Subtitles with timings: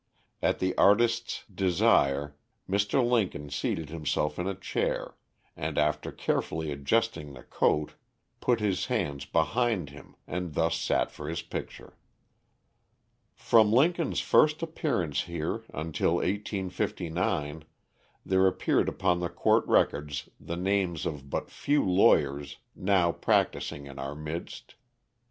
[0.41, 2.35] At the Artist's desire,
[2.67, 3.07] Mr.
[3.07, 5.15] Lincoln seated himself in a chair,
[5.55, 7.93] and after carefully adjusting the coat,
[8.39, 11.97] put his hands behind him and thus sat for his picture.
[13.35, 17.63] From Lincoln's first appearance here until 1859,
[18.25, 23.99] there appear upon the court records the names of but few lawyers now practicing in
[23.99, 24.73] our midst.